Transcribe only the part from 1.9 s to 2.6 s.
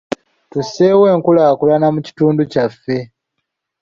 mu kitundu